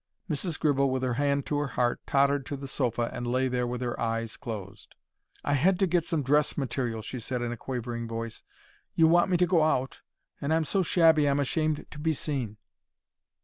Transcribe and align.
Mrs. 0.27 0.59
Gribble, 0.59 0.89
with 0.89 1.03
her 1.03 1.13
hand 1.13 1.45
to 1.45 1.59
her 1.59 1.67
heart, 1.67 1.99
tottered 2.07 2.43
to 2.47 2.57
the 2.57 2.67
sofa 2.67 3.11
and 3.13 3.27
lay 3.29 3.47
there 3.47 3.67
with 3.67 3.81
her 3.81 3.99
eyes 3.99 4.35
closed. 4.35 4.95
"I 5.43 5.53
had 5.53 5.77
to 5.77 5.85
get 5.85 6.03
some 6.03 6.23
dress 6.23 6.57
material," 6.57 7.03
she 7.03 7.19
said, 7.19 7.43
in 7.43 7.51
a 7.51 7.55
quavering 7.55 8.07
voice. 8.07 8.41
"You 8.95 9.07
want 9.07 9.29
me 9.29 9.37
to 9.37 9.45
go 9.45 9.61
out, 9.61 10.01
and 10.41 10.51
I'm 10.51 10.65
so 10.65 10.81
shabby 10.81 11.29
I'm 11.29 11.39
ashamed 11.39 11.85
to 11.91 11.99
be 11.99 12.13
seen." 12.13 12.57